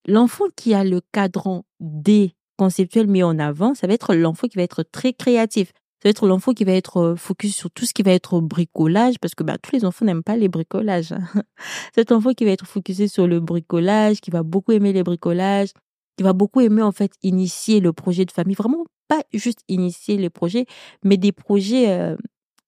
L'enfant 0.06 0.44
qui 0.56 0.74
a 0.74 0.84
le 0.84 1.00
cadran 1.12 1.64
D 1.80 2.34
conceptuel 2.56 3.06
mis 3.06 3.22
en 3.22 3.38
avant, 3.38 3.74
ça 3.74 3.86
va 3.86 3.94
être 3.94 4.14
l'enfant 4.14 4.46
qui 4.48 4.56
va 4.56 4.62
être 4.62 4.82
très 4.82 5.12
créatif. 5.12 5.72
Ça 6.02 6.08
va 6.08 6.10
être 6.10 6.26
l'enfant 6.26 6.52
qui 6.52 6.64
va 6.64 6.72
être 6.72 6.96
euh, 6.96 7.16
focus 7.16 7.54
sur 7.54 7.70
tout 7.70 7.86
ce 7.86 7.94
qui 7.94 8.02
va 8.02 8.12
être 8.12 8.40
bricolage, 8.40 9.20
parce 9.20 9.36
que 9.36 9.44
bah, 9.44 9.56
tous 9.58 9.72
les 9.72 9.84
enfants 9.84 10.04
n'aiment 10.04 10.24
pas 10.24 10.36
les 10.36 10.48
bricolages. 10.48 11.14
Cet 11.94 12.10
enfant 12.10 12.32
qui 12.32 12.44
va 12.44 12.50
être 12.50 12.66
focusé 12.66 13.06
sur 13.06 13.28
le 13.28 13.38
bricolage, 13.38 14.20
qui 14.20 14.32
va 14.32 14.42
beaucoup 14.42 14.72
aimer 14.72 14.92
les 14.92 15.04
bricolages, 15.04 15.70
qui 16.16 16.24
va 16.24 16.32
beaucoup 16.32 16.60
aimer 16.60 16.82
en 16.82 16.92
fait 16.92 17.12
initier 17.22 17.78
le 17.78 17.92
projet 17.92 18.24
de 18.24 18.32
famille. 18.32 18.56
Vraiment 18.56 18.84
pas 19.06 19.22
juste 19.32 19.60
initier 19.68 20.16
les 20.16 20.30
projets, 20.30 20.66
mais 21.04 21.16
des 21.16 21.32
projets 21.32 21.90
euh, 21.90 22.16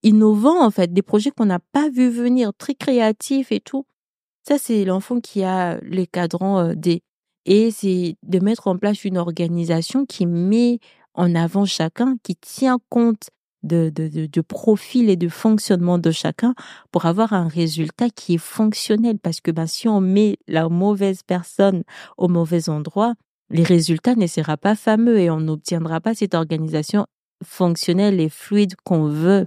innovants 0.04 0.64
en 0.64 0.70
fait, 0.70 0.92
des 0.92 1.02
projets 1.02 1.32
qu'on 1.32 1.46
n'a 1.46 1.60
pas 1.72 1.88
vu 1.88 2.10
venir, 2.10 2.52
très 2.56 2.74
créatifs 2.74 3.50
et 3.50 3.60
tout. 3.60 3.84
Ça, 4.46 4.58
c'est 4.58 4.84
l'enfant 4.84 5.20
qui 5.20 5.42
a 5.42 5.80
les 5.80 6.06
cadrans 6.06 6.60
euh, 6.60 6.74
D 6.74 7.02
et 7.46 7.70
c'est 7.70 8.16
de 8.22 8.38
mettre 8.38 8.66
en 8.66 8.78
place 8.78 9.04
une 9.04 9.18
organisation 9.18 10.06
qui 10.06 10.26
met 10.26 10.78
en 11.14 11.34
avant 11.34 11.64
chacun, 11.64 12.16
qui 12.22 12.36
tient 12.36 12.78
compte 12.88 13.30
de, 13.62 13.88
de, 13.88 14.40
profil 14.42 15.08
et 15.08 15.16
de 15.16 15.28
fonctionnement 15.28 15.98
de 15.98 16.10
chacun 16.10 16.54
pour 16.90 17.06
avoir 17.06 17.32
un 17.32 17.48
résultat 17.48 18.10
qui 18.10 18.34
est 18.34 18.38
fonctionnel. 18.38 19.18
Parce 19.18 19.40
que 19.40 19.50
ben, 19.50 19.66
si 19.66 19.88
on 19.88 20.00
met 20.00 20.36
la 20.46 20.68
mauvaise 20.68 21.22
personne 21.22 21.82
au 22.18 22.28
mauvais 22.28 22.68
endroit, 22.68 23.14
les 23.50 23.62
résultats 23.62 24.16
ne 24.16 24.26
seront 24.26 24.56
pas 24.60 24.74
fameux 24.74 25.18
et 25.18 25.30
on 25.30 25.40
n'obtiendra 25.40 26.00
pas 26.00 26.14
cette 26.14 26.34
organisation 26.34 27.06
fonctionnelle 27.42 28.20
et 28.20 28.28
fluide 28.28 28.74
qu'on 28.84 29.08
veut. 29.08 29.46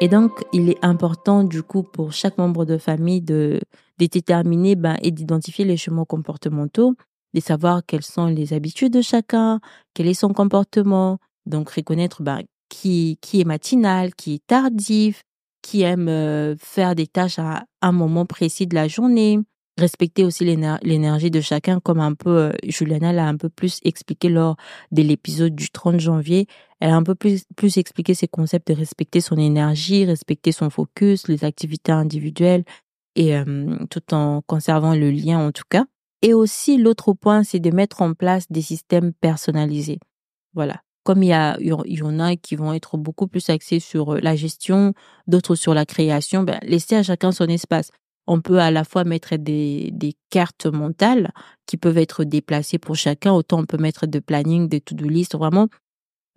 Et 0.00 0.08
donc, 0.08 0.32
il 0.52 0.68
est 0.68 0.84
important 0.84 1.42
du 1.42 1.62
coup 1.62 1.82
pour 1.82 2.12
chaque 2.12 2.38
membre 2.38 2.64
de 2.64 2.76
famille 2.76 3.22
de, 3.22 3.60
de 3.98 4.06
déterminer 4.06 4.76
ben, 4.76 4.96
et 5.02 5.10
d'identifier 5.10 5.64
les 5.64 5.76
chemins 5.76 6.04
comportementaux, 6.04 6.94
de 7.34 7.40
savoir 7.40 7.82
quelles 7.86 8.04
sont 8.04 8.26
les 8.26 8.52
habitudes 8.52 8.92
de 8.92 9.02
chacun, 9.02 9.60
quel 9.94 10.06
est 10.06 10.14
son 10.14 10.32
comportement, 10.32 11.18
donc 11.46 11.70
reconnaître 11.70 12.22
ben, 12.22 12.42
qui, 12.68 13.18
qui 13.20 13.40
est 13.40 13.44
matinal, 13.44 14.14
qui 14.14 14.34
est 14.34 14.46
tardif, 14.46 15.22
qui 15.62 15.82
aime 15.82 16.08
euh, 16.08 16.54
faire 16.58 16.94
des 16.94 17.06
tâches 17.06 17.38
à 17.38 17.64
un 17.82 17.92
moment 17.92 18.26
précis 18.26 18.66
de 18.66 18.74
la 18.74 18.88
journée, 18.88 19.40
respecter 19.78 20.24
aussi 20.24 20.44
l'énergie 20.44 21.30
de 21.30 21.40
chacun, 21.40 21.80
comme 21.80 22.00
un 22.00 22.14
peu 22.14 22.38
euh, 22.38 22.52
Juliana 22.64 23.12
l'a 23.12 23.26
un 23.26 23.36
peu 23.36 23.48
plus 23.48 23.80
expliqué 23.84 24.28
lors 24.28 24.56
de 24.92 25.02
l'épisode 25.02 25.54
du 25.54 25.70
30 25.70 26.00
janvier. 26.00 26.46
Elle 26.80 26.90
a 26.90 26.96
un 26.96 27.02
peu 27.02 27.14
plus, 27.14 27.44
plus 27.56 27.78
expliqué 27.78 28.14
ces 28.14 28.28
concepts 28.28 28.68
de 28.68 28.74
respecter 28.74 29.20
son 29.20 29.36
énergie, 29.36 30.04
respecter 30.04 30.52
son 30.52 30.70
focus, 30.70 31.28
les 31.28 31.44
activités 31.44 31.92
individuelles, 31.92 32.64
et 33.16 33.36
euh, 33.36 33.76
tout 33.90 34.14
en 34.14 34.42
conservant 34.46 34.94
le 34.94 35.10
lien 35.10 35.38
en 35.38 35.50
tout 35.50 35.64
cas. 35.68 35.84
Et 36.22 36.32
aussi 36.32 36.78
l'autre 36.78 37.12
point, 37.12 37.42
c'est 37.42 37.60
de 37.60 37.70
mettre 37.70 38.02
en 38.02 38.14
place 38.14 38.44
des 38.50 38.62
systèmes 38.62 39.12
personnalisés. 39.12 39.98
Voilà. 40.54 40.80
Comme 41.02 41.22
il 41.22 41.28
y, 41.28 41.32
a, 41.32 41.56
il 41.60 41.98
y 41.98 42.02
en 42.02 42.18
a 42.18 42.34
qui 42.36 42.56
vont 42.56 42.72
être 42.72 42.96
beaucoup 42.96 43.28
plus 43.28 43.48
axés 43.50 43.80
sur 43.80 44.14
euh, 44.14 44.20
la 44.20 44.36
gestion, 44.36 44.92
d'autres 45.26 45.54
sur 45.54 45.74
la 45.74 45.84
création, 45.84 46.42
ben, 46.42 46.58
laisser 46.62 46.96
à 46.96 47.02
chacun 47.02 47.32
son 47.32 47.46
espace 47.46 47.90
on 48.26 48.40
peut 48.40 48.58
à 48.58 48.70
la 48.70 48.84
fois 48.84 49.04
mettre 49.04 49.36
des, 49.36 49.90
des 49.92 50.14
cartes 50.30 50.66
mentales 50.66 51.32
qui 51.66 51.76
peuvent 51.76 51.98
être 51.98 52.24
déplacées 52.24 52.78
pour 52.78 52.96
chacun, 52.96 53.32
autant 53.32 53.60
on 53.60 53.66
peut 53.66 53.78
mettre 53.78 54.06
des 54.06 54.20
planning, 54.20 54.68
des 54.68 54.80
to-do 54.80 55.08
list, 55.08 55.36
vraiment. 55.36 55.68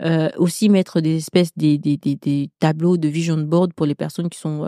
Euh, 0.02 0.30
aussi 0.38 0.70
mettre 0.70 1.02
des 1.02 1.18
espèces 1.18 1.52
des, 1.58 1.78
des, 1.78 1.98
des, 1.98 2.50
tableaux 2.60 2.96
de 2.96 3.10
vision 3.10 3.38
board 3.38 3.74
pour 3.74 3.86
les 3.86 3.96
personnes 3.96 4.30
qui 4.30 4.40
sont 4.40 4.64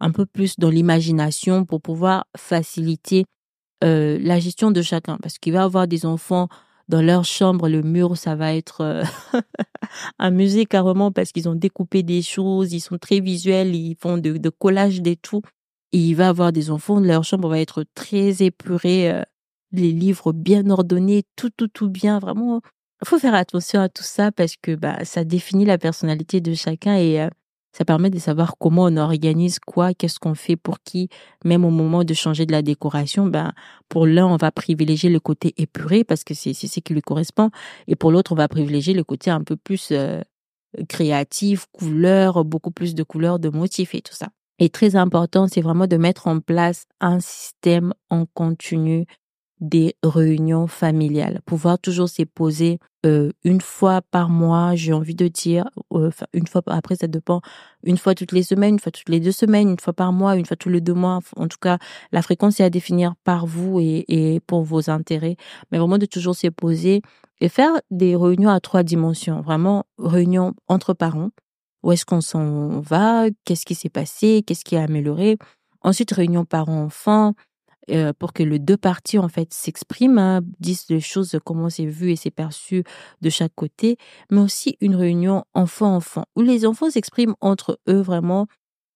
un 0.00 0.10
peu 0.10 0.26
plus 0.26 0.58
dans 0.58 0.70
l'imagination 0.70 1.64
pour 1.64 1.80
pouvoir 1.80 2.26
faciliter 2.36 3.24
euh, 3.84 4.18
la 4.20 4.38
gestion 4.38 4.70
de 4.70 4.82
chacun. 4.82 5.18
Parce 5.22 5.38
qu'il 5.38 5.52
va 5.52 5.64
avoir 5.64 5.86
des 5.88 6.06
enfants 6.06 6.48
dans 6.88 7.02
leur 7.02 7.24
chambre, 7.24 7.68
le 7.68 7.82
mur, 7.82 8.16
ça 8.16 8.36
va 8.36 8.54
être 8.54 8.80
euh, 8.82 9.02
un 10.18 10.30
musée 10.30 10.66
carrément 10.66 11.10
parce 11.10 11.32
qu'ils 11.32 11.48
ont 11.48 11.54
découpé 11.54 12.02
des 12.02 12.22
choses, 12.22 12.72
ils 12.72 12.80
sont 12.80 12.98
très 12.98 13.20
visuels, 13.20 13.74
ils 13.74 13.96
font 13.96 14.18
de, 14.18 14.36
de 14.36 14.48
collage 14.50 15.02
des 15.02 15.16
tout 15.16 15.42
il 15.96 16.14
va 16.14 16.28
avoir 16.28 16.52
des 16.52 16.70
enfants, 16.70 17.00
leur 17.00 17.24
chambre 17.24 17.48
va 17.48 17.60
être 17.60 17.84
très 17.94 18.42
épurée, 18.42 19.10
euh, 19.10 19.22
les 19.72 19.92
livres 19.92 20.32
bien 20.32 20.68
ordonnés, 20.70 21.24
tout, 21.36 21.50
tout, 21.50 21.68
tout 21.68 21.88
bien. 21.88 22.18
Vraiment, 22.18 22.60
il 23.02 23.08
faut 23.08 23.18
faire 23.18 23.34
attention 23.34 23.80
à 23.80 23.88
tout 23.88 24.02
ça 24.02 24.32
parce 24.32 24.56
que 24.56 24.74
bah, 24.74 25.04
ça 25.04 25.24
définit 25.24 25.64
la 25.64 25.78
personnalité 25.78 26.40
de 26.40 26.54
chacun 26.54 26.96
et 26.96 27.20
euh, 27.20 27.28
ça 27.76 27.84
permet 27.84 28.08
de 28.08 28.18
savoir 28.18 28.56
comment 28.58 28.84
on 28.84 28.96
organise 28.96 29.58
quoi, 29.58 29.92
qu'est-ce 29.92 30.18
qu'on 30.18 30.34
fait 30.34 30.56
pour 30.56 30.80
qui. 30.80 31.10
Même 31.44 31.62
au 31.62 31.70
moment 31.70 32.04
de 32.04 32.14
changer 32.14 32.46
de 32.46 32.52
la 32.52 32.62
décoration, 32.62 33.26
ben, 33.26 33.52
pour 33.90 34.06
l'un, 34.06 34.26
on 34.26 34.36
va 34.36 34.50
privilégier 34.50 35.10
le 35.10 35.20
côté 35.20 35.52
épuré 35.58 36.02
parce 36.02 36.24
que 36.24 36.32
c'est 36.32 36.54
ce 36.54 36.80
qui 36.80 36.94
lui 36.94 37.02
correspond. 37.02 37.50
Et 37.86 37.94
pour 37.94 38.10
l'autre, 38.10 38.32
on 38.32 38.34
va 38.34 38.48
privilégier 38.48 38.94
le 38.94 39.04
côté 39.04 39.30
un 39.30 39.42
peu 39.42 39.56
plus 39.56 39.88
euh, 39.92 40.22
créatif, 40.88 41.66
couleur, 41.70 42.46
beaucoup 42.46 42.70
plus 42.70 42.94
de 42.94 43.02
couleurs, 43.02 43.38
de 43.38 43.50
motifs 43.50 43.94
et 43.94 44.00
tout 44.00 44.14
ça 44.14 44.28
est 44.58 44.72
très 44.72 44.96
important, 44.96 45.46
c'est 45.48 45.60
vraiment 45.60 45.86
de 45.86 45.98
mettre 45.98 46.28
en 46.28 46.40
place 46.40 46.86
un 47.00 47.20
système 47.20 47.92
en 48.08 48.24
continu 48.24 49.04
des 49.60 49.96
réunions 50.02 50.66
familiales. 50.66 51.40
Pouvoir 51.46 51.78
toujours 51.78 52.08
se 52.08 52.22
poser 52.22 52.78
euh, 53.06 53.30
une 53.44 53.60
fois 53.60 54.02
par 54.02 54.28
mois, 54.28 54.74
j'ai 54.74 54.92
envie 54.92 55.14
de 55.14 55.28
dire, 55.28 55.68
euh, 55.92 56.10
une 56.34 56.46
fois, 56.46 56.62
après 56.66 56.96
ça 56.96 57.06
dépend, 57.06 57.40
une 57.84 57.96
fois 57.96 58.14
toutes 58.14 58.32
les 58.32 58.42
semaines, 58.42 58.74
une 58.74 58.80
fois 58.80 58.92
toutes 58.92 59.08
les 59.08 59.20
deux 59.20 59.32
semaines, 59.32 59.70
une 59.70 59.78
fois 59.78 59.92
par 59.92 60.12
mois, 60.12 60.36
une 60.36 60.44
fois 60.44 60.56
tous 60.56 60.68
les 60.68 60.80
deux 60.80 60.94
mois. 60.94 61.20
En 61.36 61.48
tout 61.48 61.58
cas, 61.60 61.78
la 62.12 62.20
fréquence 62.22 62.60
est 62.60 62.64
à 62.64 62.70
définir 62.70 63.14
par 63.24 63.46
vous 63.46 63.78
et, 63.80 64.40
pour 64.46 64.62
vos 64.62 64.90
intérêts. 64.90 65.36
Mais 65.70 65.78
vraiment 65.78 65.98
de 65.98 66.06
toujours 66.06 66.34
se 66.34 66.48
poser 66.48 67.00
et 67.40 67.48
faire 67.48 67.72
des 67.90 68.16
réunions 68.16 68.50
à 68.50 68.60
trois 68.60 68.82
dimensions. 68.82 69.40
Vraiment, 69.40 69.84
réunions 69.98 70.54
entre 70.68 70.92
parents, 70.92 71.30
où 71.82 71.92
est-ce 71.92 72.04
qu'on 72.04 72.20
s'en 72.20 72.80
va, 72.80 73.26
qu'est-ce 73.44 73.64
qui 73.64 73.74
s'est 73.74 73.88
passé, 73.88 74.42
qu'est-ce 74.46 74.64
qui 74.64 74.76
a 74.76 74.82
amélioré? 74.82 75.38
Ensuite, 75.82 76.10
réunion 76.10 76.44
parents-enfants 76.44 77.34
euh, 77.90 78.12
pour 78.18 78.32
que 78.32 78.42
les 78.42 78.58
deux 78.58 78.76
parties 78.76 79.18
en 79.18 79.28
fait 79.28 79.52
s'expriment, 79.52 80.18
hein, 80.18 80.40
disent 80.60 80.86
les 80.88 81.00
choses 81.00 81.38
comment 81.44 81.70
c'est 81.70 81.86
vu 81.86 82.12
et 82.12 82.16
c'est 82.16 82.30
perçu 82.30 82.84
de 83.20 83.30
chaque 83.30 83.54
côté, 83.54 83.96
mais 84.30 84.40
aussi 84.40 84.76
une 84.80 84.96
réunion 84.96 85.44
enfant-enfant 85.54 86.24
où 86.36 86.42
les 86.42 86.66
enfants 86.66 86.90
s'expriment 86.90 87.36
entre 87.40 87.78
eux 87.88 88.00
vraiment 88.00 88.46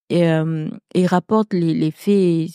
et, 0.09 0.29
euh, 0.29 0.69
rapportent 1.07 1.53
les, 1.53 1.91
faits 1.91 2.51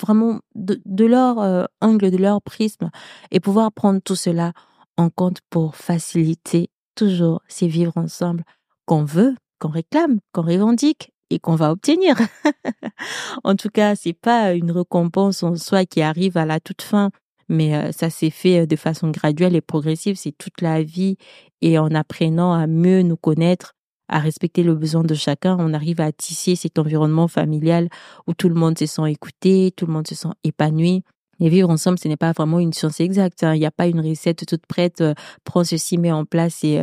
vraiment 0.00 0.40
de, 0.54 0.80
de 0.84 1.04
leur 1.04 1.38
euh, 1.38 1.64
angle, 1.80 2.10
de 2.10 2.16
leur 2.16 2.42
prisme 2.42 2.90
et 3.30 3.40
pouvoir 3.40 3.72
prendre 3.72 4.00
tout 4.00 4.16
cela 4.16 4.52
en 4.96 5.10
compte 5.10 5.38
pour 5.50 5.76
faciliter 5.76 6.70
toujours 6.94 7.42
ces 7.48 7.68
vivre 7.68 7.92
ensemble 7.96 8.42
qu'on 8.86 9.04
veut 9.04 9.34
qu'on 9.58 9.68
réclame, 9.68 10.18
qu'on 10.32 10.42
revendique 10.42 11.12
et 11.30 11.38
qu'on 11.38 11.54
va 11.54 11.70
obtenir. 11.70 12.16
en 13.44 13.56
tout 13.56 13.68
cas, 13.68 13.94
c'est 13.96 14.12
pas 14.12 14.54
une 14.54 14.70
récompense 14.70 15.42
en 15.42 15.56
soi 15.56 15.84
qui 15.84 16.02
arrive 16.02 16.36
à 16.36 16.44
la 16.44 16.60
toute 16.60 16.82
fin, 16.82 17.10
mais 17.48 17.74
euh, 17.74 17.92
ça 17.92 18.10
s'est 18.10 18.30
fait 18.30 18.60
euh, 18.60 18.66
de 18.66 18.76
façon 18.76 19.10
graduelle 19.10 19.56
et 19.56 19.60
progressive. 19.60 20.16
C'est 20.16 20.36
toute 20.36 20.60
la 20.60 20.82
vie 20.82 21.16
et 21.62 21.78
en 21.78 21.94
apprenant 21.94 22.52
à 22.52 22.66
mieux 22.66 23.02
nous 23.02 23.16
connaître, 23.16 23.72
à 24.08 24.20
respecter 24.20 24.62
le 24.62 24.74
besoin 24.74 25.02
de 25.02 25.14
chacun, 25.14 25.56
on 25.58 25.74
arrive 25.74 26.00
à 26.00 26.12
tisser 26.12 26.54
cet 26.54 26.78
environnement 26.78 27.26
familial 27.26 27.88
où 28.28 28.34
tout 28.34 28.48
le 28.48 28.54
monde 28.54 28.78
se 28.78 28.86
sent 28.86 29.10
écouté, 29.10 29.72
tout 29.76 29.86
le 29.86 29.92
monde 29.92 30.06
se 30.06 30.14
sent 30.14 30.28
épanoui. 30.44 31.02
Et 31.40 31.50
vivre 31.50 31.68
ensemble, 31.68 31.98
ce 31.98 32.08
n'est 32.08 32.16
pas 32.16 32.32
vraiment 32.32 32.60
une 32.60 32.72
science 32.72 33.00
exacte. 33.00 33.42
Hein. 33.42 33.54
Il 33.54 33.58
n'y 33.58 33.66
a 33.66 33.70
pas 33.70 33.88
une 33.88 34.00
recette 34.00 34.46
toute 34.46 34.64
prête. 34.66 35.02
Euh, 35.02 35.12
prends 35.44 35.64
ceci, 35.64 35.98
mets 35.98 36.12
en 36.12 36.24
place 36.24 36.64
et 36.64 36.78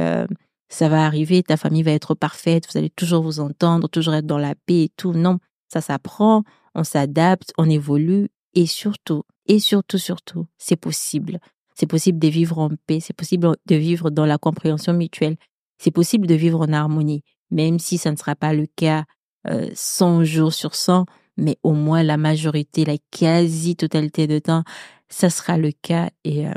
ça 0.70 0.90
va 0.90 1.06
arriver, 1.06 1.44
ta 1.44 1.58
famille 1.58 1.84
va 1.84 1.92
être 1.92 2.16
parfaite, 2.16 2.68
vous 2.72 2.78
allez 2.78 2.90
toujours 2.90 3.24
vous 3.24 3.40
entendre, 3.40 3.88
toujours 3.88 4.16
être 4.16 4.26
dans 4.26 4.38
la 4.38 4.56
paix 4.56 4.84
et 4.84 4.92
tout. 4.96 5.14
Non, 5.14 5.40
ça 5.68 5.82
s'apprend, 5.82 6.44
on 6.76 6.84
s'adapte, 6.84 7.54
on 7.58 7.70
évolue 7.70 8.30
et 8.54 8.66
surtout, 8.66 9.24
et 9.46 9.60
surtout, 9.60 9.98
surtout, 9.98 10.48
c'est 10.58 10.76
possible. 10.76 11.40
C'est 11.76 11.88
possible 11.88 12.20
de 12.20 12.28
vivre 12.28 12.60
en 12.60 12.70
paix, 12.88 13.00
c'est 13.00 13.16
possible 13.16 13.56
de 13.66 13.76
vivre 13.76 14.10
dans 14.10 14.26
la 14.26 14.38
compréhension 14.38 14.94
mutuelle, 14.94 15.38
c'est 15.78 15.92
possible 15.92 16.28
de 16.28 16.36
vivre 16.36 16.62
en 16.62 16.72
harmonie, 16.72 17.24
même 17.52 17.80
si 17.80 17.98
ça 17.98 18.12
ne 18.12 18.16
sera 18.16 18.36
pas 18.36 18.54
le 18.54 18.68
cas 18.76 19.06
euh, 19.48 19.70
100 19.74 20.24
jours 20.24 20.54
sur 20.54 20.76
100, 20.76 21.06
mais 21.38 21.58
au 21.64 21.74
moins 21.74 22.04
la 22.04 22.18
majorité, 22.18 22.86
la 22.86 22.98
quasi-totalité 23.12 24.28
de 24.28 24.40
temps, 24.40 24.64
ça 25.10 25.30
sera 25.30 25.58
le 25.58 25.72
cas. 25.72 26.10
Et 26.24 26.48
euh, 26.48 26.54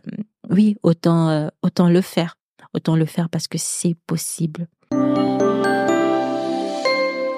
oui, 0.50 0.76
autant, 0.82 1.28
euh, 1.28 1.48
autant 1.62 1.88
le 1.88 2.00
faire. 2.00 2.36
Autant 2.76 2.94
le 2.94 3.06
faire 3.06 3.30
parce 3.30 3.48
que 3.48 3.58
c'est 3.58 3.96
possible. 4.06 4.68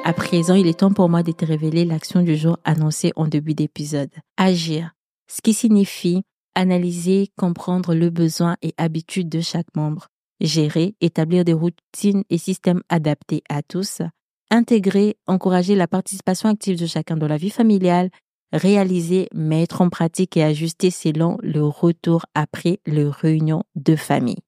À 0.04 0.12
présent, 0.12 0.54
il 0.54 0.66
est 0.66 0.80
temps 0.80 0.92
pour 0.92 1.08
moi 1.08 1.22
de 1.22 1.32
te 1.32 1.44
révéler 1.44 1.84
l'action 1.84 2.22
du 2.22 2.36
jour 2.36 2.58
annoncée 2.64 3.12
en 3.14 3.28
début 3.28 3.54
d'épisode. 3.54 4.10
Agir. 4.36 4.90
Ce 5.30 5.40
qui 5.40 5.54
signifie 5.54 6.22
analyser, 6.56 7.28
comprendre 7.36 7.94
le 7.94 8.10
besoin 8.10 8.56
et 8.62 8.74
habitude 8.78 9.28
de 9.28 9.40
chaque 9.40 9.76
membre. 9.76 10.08
Gérer, 10.40 10.96
établir 11.00 11.44
des 11.44 11.52
routines 11.52 12.24
et 12.30 12.38
systèmes 12.38 12.82
adaptés 12.88 13.42
à 13.48 13.62
tous. 13.62 14.02
Intégrer, 14.50 15.16
encourager 15.28 15.76
la 15.76 15.86
participation 15.86 16.48
active 16.48 16.78
de 16.78 16.86
chacun 16.86 17.16
dans 17.16 17.28
la 17.28 17.36
vie 17.36 17.50
familiale. 17.50 18.10
Réaliser, 18.52 19.28
mettre 19.32 19.82
en 19.82 19.88
pratique 19.88 20.36
et 20.36 20.42
ajuster 20.42 20.90
selon 20.90 21.38
le 21.42 21.62
retour 21.62 22.26
après 22.34 22.80
le 22.86 23.08
réunion 23.08 23.62
de 23.76 23.94
famille. 23.94 24.38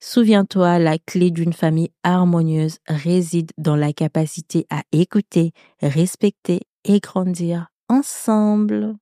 Souviens-toi, 0.00 0.78
la 0.78 0.98
clé 0.98 1.30
d'une 1.30 1.52
famille 1.52 1.90
harmonieuse 2.02 2.78
réside 2.86 3.52
dans 3.58 3.76
la 3.76 3.92
capacité 3.92 4.66
à 4.70 4.82
écouter, 4.92 5.52
respecter 5.80 6.60
et 6.84 7.00
grandir 7.00 7.68
ensemble. 7.88 8.94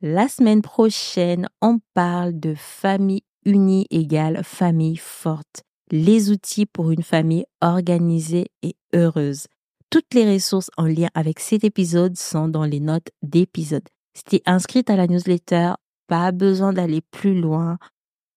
La 0.00 0.28
semaine 0.28 0.62
prochaine, 0.62 1.48
on 1.60 1.78
parle 1.94 2.38
de 2.38 2.54
famille 2.56 3.22
unie 3.44 3.86
égale 3.90 4.42
famille 4.44 4.96
forte. 4.96 5.62
Les 5.90 6.30
outils 6.30 6.66
pour 6.66 6.90
une 6.90 7.02
famille 7.02 7.44
organisée 7.60 8.46
et 8.62 8.74
heureuse. 8.94 9.46
Toutes 9.90 10.14
les 10.14 10.32
ressources 10.32 10.70
en 10.76 10.86
lien 10.86 11.08
avec 11.14 11.38
cet 11.38 11.64
épisode 11.64 12.16
sont 12.16 12.48
dans 12.48 12.64
les 12.64 12.80
notes 12.80 13.10
d'épisode. 13.22 13.86
Si 14.14 14.24
tu 14.24 14.36
es 14.36 14.42
inscrite 14.46 14.90
à 14.90 14.96
la 14.96 15.06
newsletter, 15.06 15.74
pas 16.08 16.32
besoin 16.32 16.72
d'aller 16.72 17.00
plus 17.10 17.38
loin. 17.38 17.78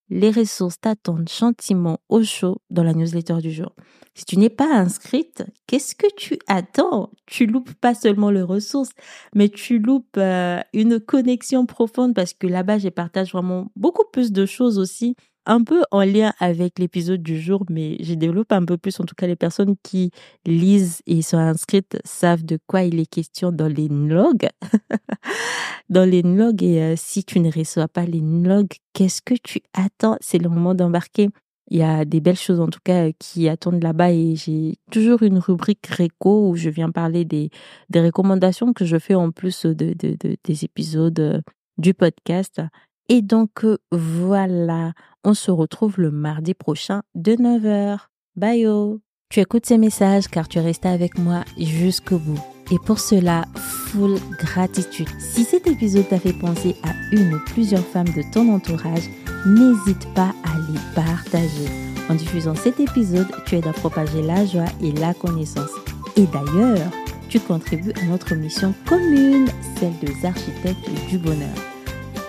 Les 0.09 0.29
ressources 0.29 0.79
t'attendent 0.79 1.29
gentiment 1.29 1.99
au 2.09 2.23
chaud 2.23 2.61
dans 2.69 2.83
la 2.83 2.93
newsletter 2.93 3.37
du 3.41 3.51
jour. 3.51 3.73
Si 4.13 4.23
tu 4.23 4.37
n'es 4.37 4.51
pas 4.51 4.71
inscrite, 4.71 5.43
qu'est-ce 5.65 5.95
que 5.95 6.05
tu 6.15 6.37
attends? 6.47 7.09
Tu 7.25 7.47
loupes 7.47 7.73
pas 7.73 7.95
seulement 7.95 8.29
les 8.29 8.43
ressources, 8.43 8.91
mais 9.33 9.49
tu 9.49 9.79
loupes 9.79 10.17
euh, 10.17 10.59
une 10.73 10.99
connexion 10.99 11.65
profonde 11.65 12.13
parce 12.13 12.33
que 12.33 12.45
là-bas, 12.45 12.77
je 12.77 12.89
partage 12.89 13.31
vraiment 13.31 13.71
beaucoup 13.75 14.05
plus 14.11 14.31
de 14.31 14.45
choses 14.45 14.77
aussi 14.77 15.15
un 15.45 15.63
peu 15.63 15.83
en 15.91 16.03
lien 16.03 16.33
avec 16.39 16.79
l'épisode 16.79 17.21
du 17.21 17.39
jour, 17.39 17.63
mais 17.69 17.97
je 18.01 18.13
développe 18.13 18.51
un 18.51 18.65
peu 18.65 18.77
plus. 18.77 18.99
En 18.99 19.03
tout 19.03 19.15
cas, 19.15 19.27
les 19.27 19.35
personnes 19.35 19.75
qui 19.83 20.11
lisent 20.45 21.01
et 21.05 21.21
sont 21.21 21.37
inscrites 21.37 21.97
savent 22.03 22.43
de 22.43 22.57
quoi 22.67 22.83
il 22.83 22.99
est 22.99 23.05
question 23.05 23.51
dans 23.51 23.67
les 23.67 23.87
logs. 23.87 24.47
dans 25.89 26.09
les 26.09 26.21
logs, 26.21 26.63
et 26.63 26.81
euh, 26.81 26.93
si 26.97 27.23
tu 27.23 27.39
ne 27.39 27.51
reçois 27.51 27.87
pas 27.87 28.05
les 28.05 28.21
logs, 28.21 28.73
qu'est-ce 28.93 29.21
que 29.21 29.35
tu 29.41 29.61
attends? 29.73 30.17
C'est 30.21 30.39
le 30.39 30.49
moment 30.49 30.75
d'embarquer. 30.75 31.29
Il 31.71 31.77
y 31.77 31.83
a 31.83 32.05
des 32.05 32.21
belles 32.21 32.37
choses 32.37 32.59
en 32.59 32.67
tout 32.67 32.79
cas 32.83 33.09
qui 33.17 33.49
attendent 33.49 33.81
là-bas 33.81 34.11
et 34.11 34.35
j'ai 34.35 34.75
toujours 34.91 35.23
une 35.23 35.39
rubrique 35.39 35.87
réco 35.87 36.49
où 36.49 36.55
je 36.55 36.69
viens 36.69 36.91
parler 36.91 37.25
des, 37.25 37.49
recommandations 37.93 38.71
que 38.71 38.85
je 38.85 38.99
fais 38.99 39.15
en 39.15 39.31
plus 39.31 39.65
de, 39.65 39.93
de, 39.93 40.15
de 40.19 40.37
des 40.43 40.63
épisodes 40.63 41.19
euh, 41.19 41.41
du 41.77 41.93
podcast. 41.95 42.61
Et 43.07 43.21
donc 43.21 43.63
euh, 43.63 43.77
voilà, 43.91 44.93
on 45.23 45.33
se 45.33 45.51
retrouve 45.51 45.99
le 45.99 46.11
mardi 46.11 46.53
prochain 46.53 47.03
de 47.13 47.33
9h. 47.33 47.99
Bye 48.35 48.65
oh 48.65 48.99
Tu 49.29 49.41
écoutes 49.41 49.67
ces 49.67 49.77
messages 49.77 50.27
car 50.27 50.47
tu 50.47 50.57
es 50.57 50.61
resté 50.61 50.87
avec 50.87 51.17
moi 51.19 51.43
jusqu'au 51.57 52.17
bout. 52.17 52.39
Et 52.71 52.79
pour 52.83 52.97
cela, 52.97 53.45
full 53.55 54.17
gratitude. 54.39 55.07
Si 55.19 55.43
cet 55.43 55.67
épisode 55.67 56.07
t'a 56.09 56.19
fait 56.19 56.33
penser 56.33 56.75
à 56.83 56.93
une 57.15 57.35
ou 57.35 57.39
plusieurs 57.45 57.85
femmes 57.85 58.09
de 58.09 58.23
ton 58.33 58.51
entourage, 58.51 59.07
n'hésite 59.45 60.11
pas 60.15 60.33
à 60.43 60.57
les 60.71 60.79
partager. 60.95 61.69
En 62.09 62.15
diffusant 62.15 62.55
cet 62.55 62.79
épisode, 62.79 63.27
tu 63.45 63.55
aides 63.55 63.67
à 63.67 63.73
propager 63.73 64.23
la 64.23 64.45
joie 64.47 64.65
et 64.81 64.91
la 64.93 65.13
connaissance. 65.13 65.69
Et 66.17 66.25
d'ailleurs, 66.25 66.91
tu 67.29 67.39
contribues 67.39 67.93
à 68.01 68.05
notre 68.05 68.33
mission 68.33 68.73
commune, 68.87 69.47
celle 69.79 69.97
des 69.99 70.25
architectes 70.25 70.89
du 71.09 71.19
bonheur. 71.19 71.74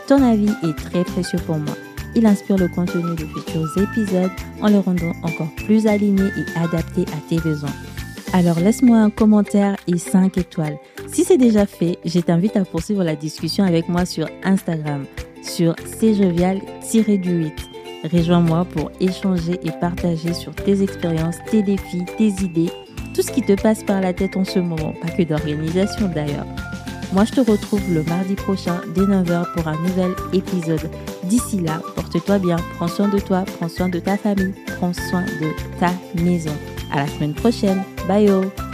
Ton 0.07 0.23
avis 0.23 0.53
est 0.63 0.77
très 0.77 1.03
précieux 1.03 1.41
pour 1.47 1.59
moi. 1.59 1.75
Il 2.15 2.27
inspire 2.27 2.57
le 2.57 2.69
contenu 2.69 3.17
de 3.17 3.27
futurs 3.27 3.77
épisodes 3.77 4.31
en 4.63 4.69
le 4.69 4.79
rendant 4.79 5.13
encore 5.23 5.51
plus 5.57 5.89
aligné 5.89 6.23
et 6.25 6.59
adapté 6.59 7.03
à 7.13 7.29
tes 7.29 7.39
besoins. 7.41 7.75
Alors 8.33 8.61
laisse-moi 8.61 8.99
un 8.99 9.11
commentaire 9.11 9.77
et 9.89 9.99
5 9.99 10.39
étoiles. 10.39 10.79
Si 11.13 11.25
c'est 11.25 11.39
déjà 11.39 11.67
fait, 11.67 11.99
je 12.05 12.21
t'invite 12.21 12.57
à 12.57 12.65
poursuivre 12.65 13.03
la 13.03 13.17
discussion 13.17 13.65
avec 13.65 13.89
moi 13.89 14.07
sur 14.07 14.29
Instagram, 14.45 15.07
sur 15.43 15.75
cjovial-du8. 16.01 17.53
Rejoins-moi 18.13 18.65
pour 18.67 18.93
échanger 19.01 19.59
et 19.65 19.73
partager 19.81 20.35
sur 20.35 20.55
tes 20.55 20.83
expériences, 20.83 21.39
tes 21.51 21.63
défis, 21.63 22.05
tes 22.17 22.29
idées, 22.45 22.71
tout 23.13 23.23
ce 23.23 23.33
qui 23.33 23.43
te 23.43 23.61
passe 23.61 23.83
par 23.83 24.01
la 24.01 24.13
tête 24.13 24.37
en 24.37 24.45
ce 24.45 24.61
moment, 24.61 24.93
pas 25.03 25.09
que 25.09 25.23
d'organisation 25.25 26.09
d'ailleurs. 26.15 26.47
Moi, 27.13 27.25
je 27.25 27.33
te 27.33 27.41
retrouve 27.41 27.83
le 27.93 28.03
mardi 28.03 28.35
prochain 28.35 28.81
dès 28.95 29.03
9h 29.03 29.53
pour 29.55 29.69
un 29.69 29.81
nouvel 29.81 30.13
épisode. 30.33 30.91
D'ici 31.25 31.61
là, 31.61 31.81
porte-toi 31.95 32.39
bien, 32.39 32.57
prends 32.77 32.89
soin 32.89 33.09
de 33.09 33.19
toi, 33.19 33.45
prends 33.59 33.69
soin 33.69 33.89
de 33.89 34.01
ta 34.01 34.17
famille, 34.17 34.55
prends 34.79 34.93
soin 34.93 35.23
de 35.23 35.51
ta 35.79 35.93
maison. 36.23 36.55
À 36.93 36.99
la 36.99 37.09
semaine 37.09 37.35
prochaine. 37.35 37.83
Bye! 38.09 38.31
Oh. 38.31 38.66